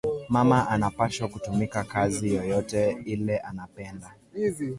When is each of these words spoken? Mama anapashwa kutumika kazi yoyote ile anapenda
Mama 0.29 0.69
anapashwa 0.69 1.27
kutumika 1.27 1.83
kazi 1.83 2.33
yoyote 2.33 2.97
ile 3.05 3.37
anapenda 3.37 4.13